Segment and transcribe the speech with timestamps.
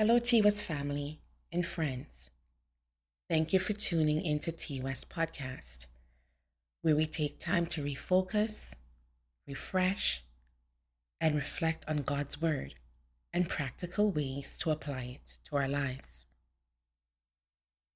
[0.00, 1.18] Hello, T family
[1.50, 2.30] and friends.
[3.28, 5.86] Thank you for tuning into T Podcast,
[6.82, 8.74] where we take time to refocus,
[9.48, 10.22] refresh,
[11.20, 12.76] and reflect on God's Word
[13.32, 16.26] and practical ways to apply it to our lives.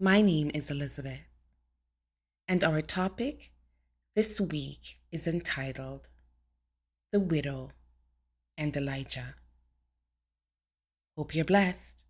[0.00, 1.28] My name is Elizabeth,
[2.48, 3.52] and our topic
[4.16, 6.08] this week is entitled
[7.12, 7.70] The Widow
[8.58, 9.36] and Elijah.
[11.16, 12.04] Hope you're blessed.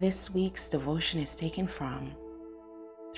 [0.00, 2.10] This week's devotion is taken from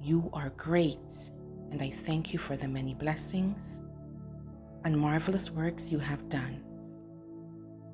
[0.00, 1.30] You are great,
[1.70, 3.82] and I thank you for the many blessings
[4.84, 6.62] and marvelous works you have done.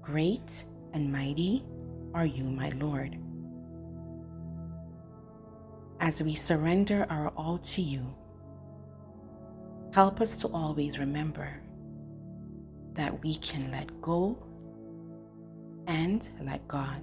[0.02, 1.64] Great and mighty
[2.14, 3.18] are you, my Lord.
[6.00, 8.06] As we surrender our all to you,
[9.92, 11.60] help us to always remember
[12.94, 14.38] that we can let go
[15.86, 17.02] and let God.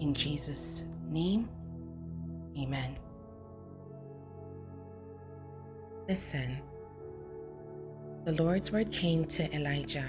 [0.00, 1.48] In Jesus' name,
[2.58, 2.98] amen.
[6.08, 6.60] Listen,
[8.24, 10.06] the Lord's word came to Elijah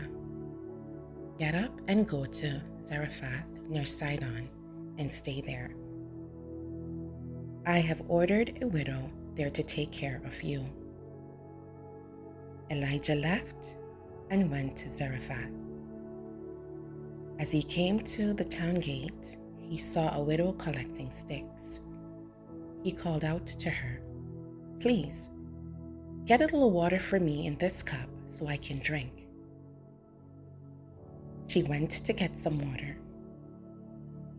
[1.38, 4.50] Get up and go to Zarephath near Sidon
[4.98, 5.72] and stay there.
[7.66, 10.66] I have ordered a widow there to take care of you.
[12.70, 13.76] Elijah left
[14.30, 15.52] and went to Zarephath.
[17.40, 21.80] As he came to the town gate, he saw a widow collecting sticks.
[22.84, 24.02] He called out to her,
[24.80, 25.30] Please,
[26.26, 29.25] get a little water for me in this cup so I can drink.
[31.48, 32.98] She went to get some water.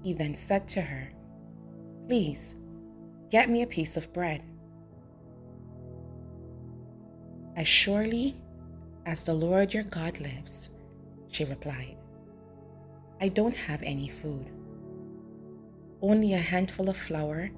[0.03, 1.09] He then said to her,
[2.09, 2.55] Please,
[3.31, 4.43] get me a piece of bread.
[7.57, 8.37] As surely
[9.07, 10.71] as the Lord your God lives,
[11.29, 11.97] she replied,
[13.21, 14.51] I don't have any food.
[16.03, 17.51] Only a handful of flour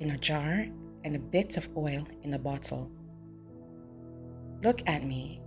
[0.00, 0.66] in a jar
[1.04, 2.90] and a bit of oil in a bottle.
[4.62, 5.40] Look at me.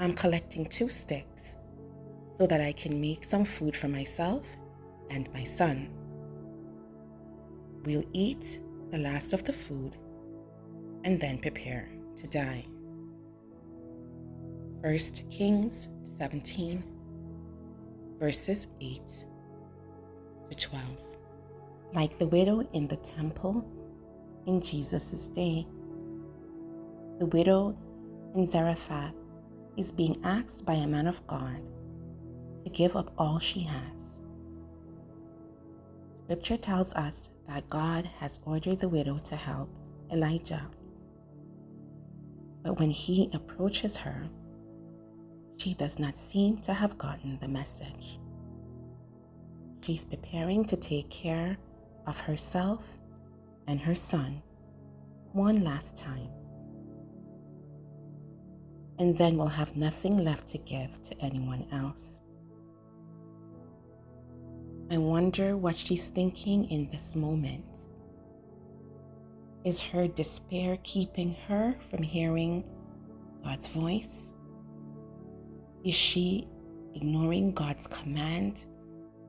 [0.00, 1.56] I'm collecting two sticks
[2.38, 4.44] so that I can make some food for myself
[5.10, 5.88] and my son.
[7.84, 9.96] We'll eat the last of the food
[11.04, 12.64] and then prepare to die.
[14.80, 14.98] 1
[15.30, 16.82] Kings 17,
[18.18, 19.24] verses 8
[20.50, 20.82] to 12.
[21.94, 23.64] Like the widow in the temple
[24.46, 25.66] in Jesus' day,
[27.18, 27.76] the widow
[28.34, 29.14] in Zarephath
[29.76, 31.70] is being asked by a man of God
[32.64, 34.20] to give up all she has.
[36.24, 39.68] Scripture tells us that God has ordered the widow to help
[40.10, 40.66] Elijah.
[42.62, 44.26] But when he approaches her,
[45.58, 48.18] she does not seem to have gotten the message.
[49.82, 51.58] She's preparing to take care
[52.06, 52.82] of herself
[53.66, 54.42] and her son
[55.32, 56.28] one last time.
[58.98, 62.20] And then will have nothing left to give to anyone else.
[64.94, 67.86] I wonder what she's thinking in this moment.
[69.64, 72.62] Is her despair keeping her from hearing
[73.42, 74.34] God's voice?
[75.84, 76.46] Is she
[76.94, 78.66] ignoring God's command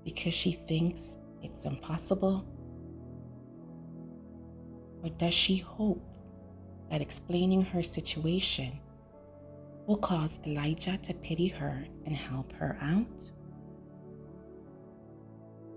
[0.03, 2.45] because she thinks it's impossible?
[5.01, 6.15] Or does she hope
[6.91, 8.79] that explaining her situation
[9.87, 13.31] will cause Elijah to pity her and help her out?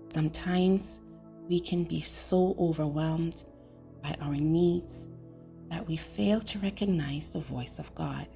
[0.09, 1.01] Sometimes
[1.47, 3.45] we can be so overwhelmed
[4.01, 5.07] by our needs
[5.69, 8.27] that we fail to recognize the voice of God.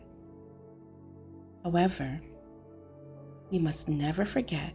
[1.64, 2.22] However,
[3.50, 4.74] we must never forget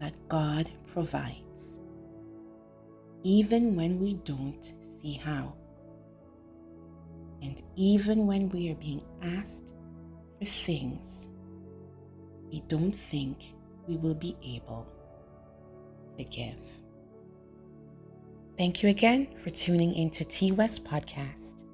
[0.00, 1.80] that God provides,
[3.22, 5.54] even when we don't see how.
[7.42, 9.74] And even when we are being asked
[10.38, 11.28] for things
[12.54, 13.52] we don't think
[13.88, 14.86] we will be able
[16.18, 16.58] to give.
[18.56, 21.64] Thank you again for tuning into T West Podcast,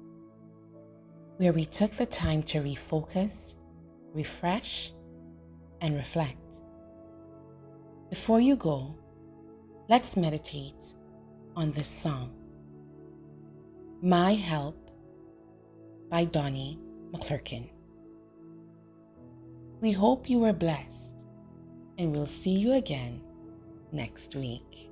[1.37, 3.55] where we took the time to refocus,
[4.13, 4.93] refresh,
[5.81, 6.37] and reflect.
[8.09, 8.95] Before you go,
[9.89, 10.83] let's meditate
[11.55, 12.33] on this song
[14.01, 14.89] My Help
[16.09, 16.79] by Donnie
[17.13, 17.69] McClurkin.
[19.81, 21.25] We hope you were blessed,
[21.97, 23.21] and we'll see you again
[23.91, 24.89] next week.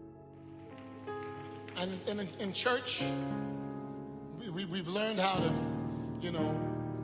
[1.77, 3.03] And in, in, church,
[4.53, 5.53] we, we, have learned how to,
[6.19, 6.59] you know,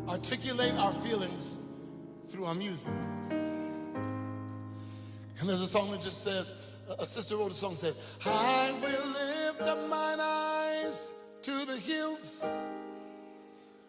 [0.10, 1.56] articulate our feelings
[2.28, 2.92] through our music.
[5.40, 6.68] And there's a song that just says,
[7.00, 7.94] a sister wrote a song said,
[8.26, 12.46] I will lift up mine eyes to the hills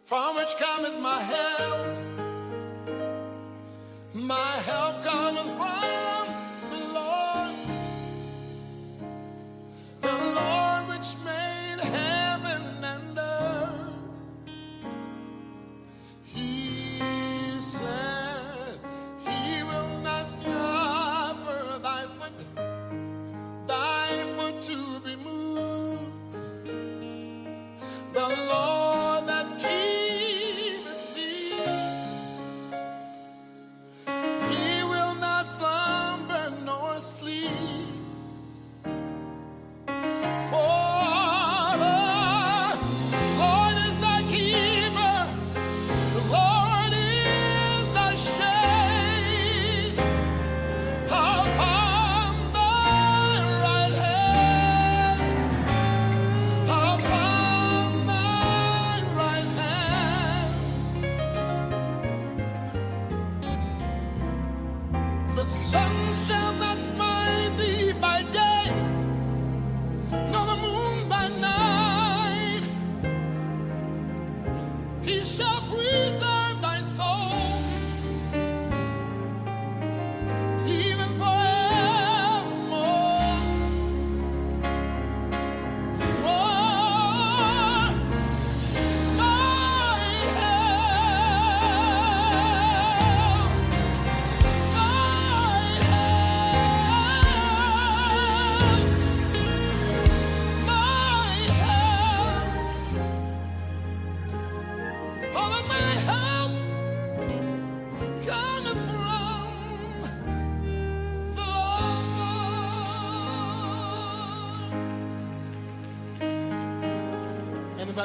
[0.03, 1.87] from which cometh my help.
[4.15, 5.86] My help cometh from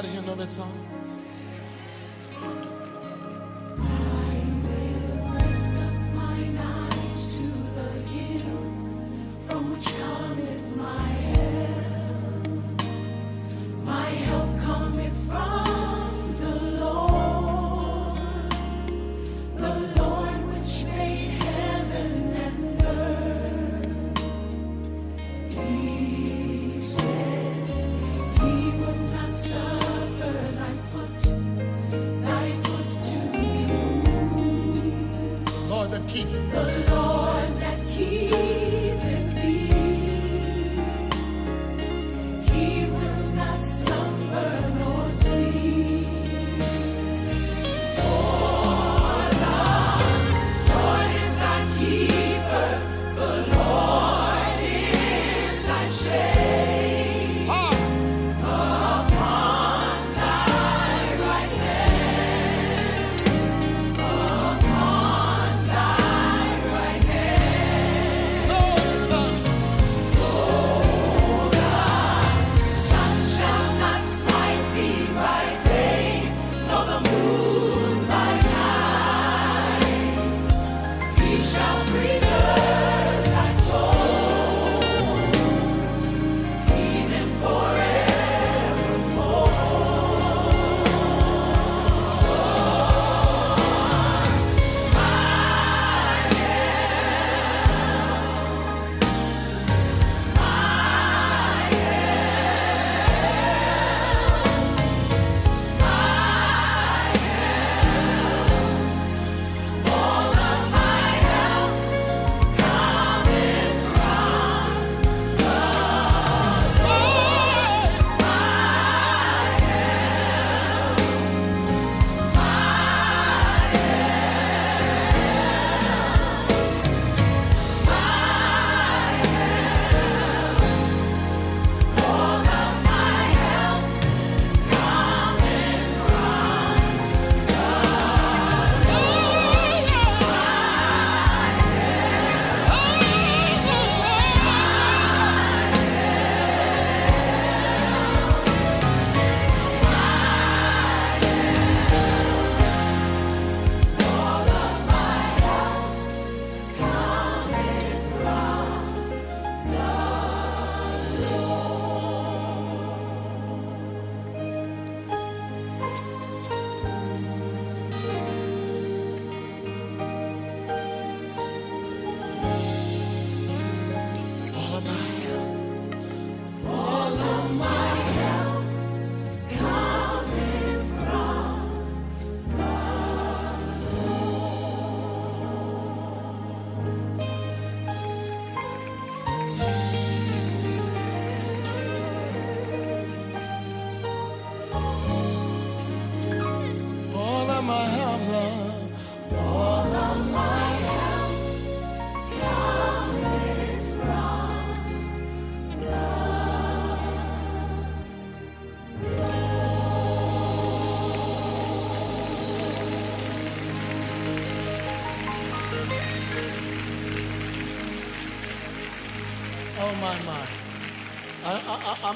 [0.03, 0.06] Lord.
[0.06, 0.81] Anybody here know that song?
[36.07, 36.90] key.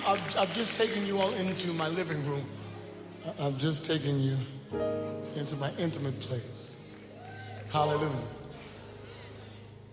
[0.06, 2.46] I've, I've just taken you all into my living room.
[3.40, 4.38] I've just taken you
[5.36, 6.80] into my intimate place.
[7.72, 8.12] Hallelujah.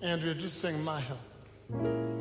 [0.02, 2.12] Andrea, just sing my help.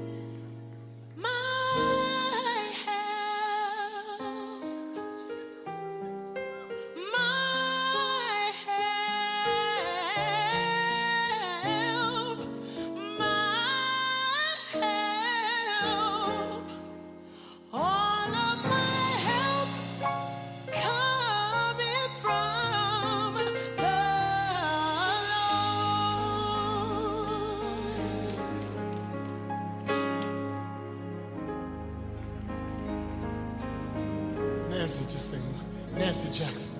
[36.32, 36.71] Jackson.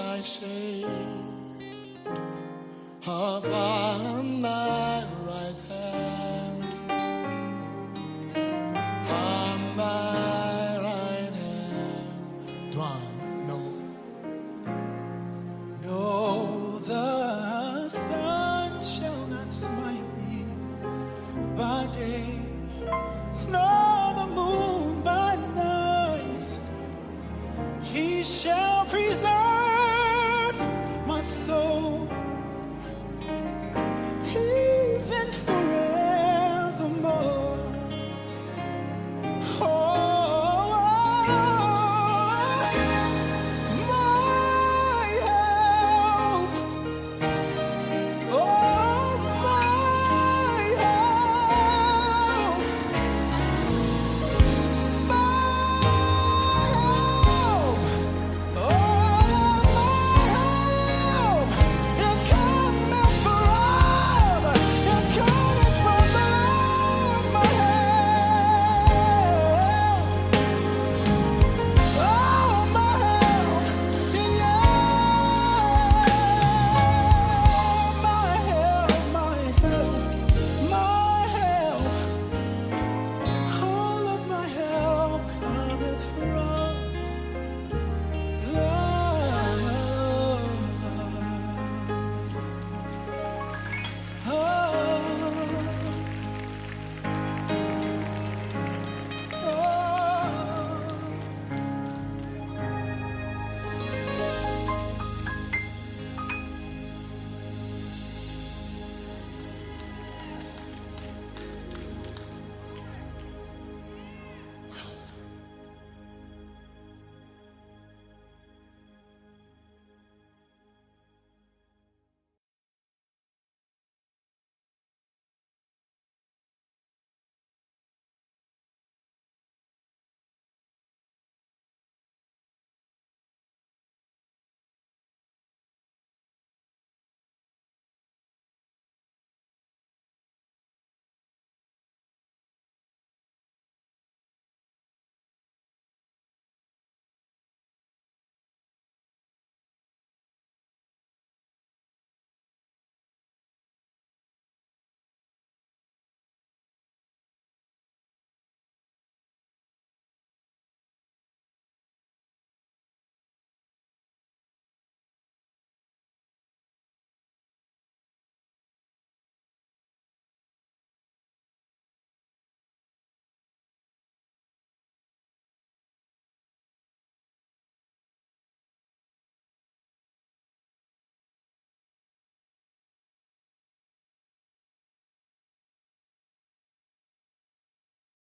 [0.00, 0.86] thy shade.
[3.02, 4.69] Upon thy